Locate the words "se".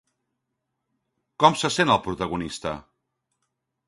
1.63-1.71